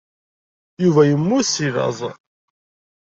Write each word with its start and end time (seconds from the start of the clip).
Yuba 0.83 1.01
yemmut 1.09 1.47
seg 1.49 1.67
laẓ. 1.75 1.99